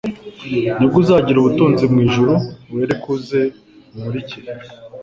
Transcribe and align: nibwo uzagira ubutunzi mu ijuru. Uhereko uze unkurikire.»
nibwo 0.77 0.97
uzagira 1.03 1.37
ubutunzi 1.39 1.83
mu 1.93 1.99
ijuru. 2.05 2.33
Uhereko 2.73 3.05
uze 3.17 3.41
unkurikire.» 3.93 4.51